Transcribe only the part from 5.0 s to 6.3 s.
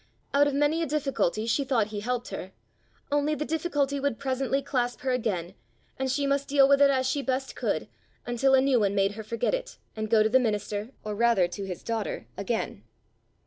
her again, and she